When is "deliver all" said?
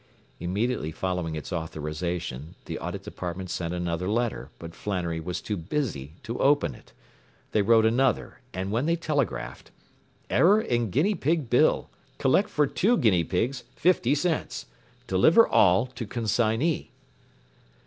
15.05-15.85